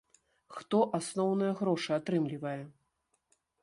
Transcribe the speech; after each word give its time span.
Хто 0.55 0.79
асноўныя 1.01 1.51
грошы 1.61 1.89
атрымлівае? 2.01 2.59